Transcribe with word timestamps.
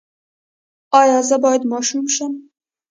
ایا 1.01 1.19
زه 1.29 1.37
باید 1.43 1.63
ماشوم 1.71 2.05
شم؟ 2.15 2.33